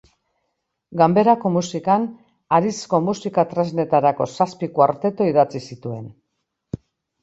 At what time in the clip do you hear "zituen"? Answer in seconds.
5.71-6.15